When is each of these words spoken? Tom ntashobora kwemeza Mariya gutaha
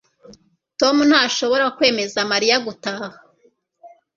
Tom 0.79 0.95
ntashobora 1.09 1.65
kwemeza 1.77 2.19
Mariya 2.31 2.55
gutaha 2.65 3.07